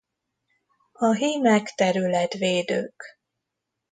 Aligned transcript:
A 0.91 1.11
hímek 1.15 1.69
területvédők. 1.75 3.17